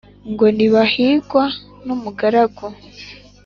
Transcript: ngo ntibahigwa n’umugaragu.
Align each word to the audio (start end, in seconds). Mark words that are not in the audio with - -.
ngo 0.31 0.45
ntibahigwa 0.55 1.43
n’umugaragu. 1.85 2.65